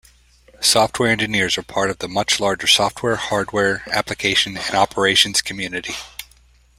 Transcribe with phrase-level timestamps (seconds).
[0.61, 5.93] Software engineers are part of the much larger software, hardware, application, and operations community.